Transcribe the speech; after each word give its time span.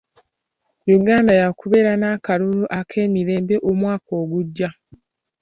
Uganda 0.97 1.31
yaakubeera 1.39 1.91
n'akalulu 1.97 2.63
ak'emirembe 2.79 3.55
omwaka 3.69 4.11
ogujja. 4.21 4.69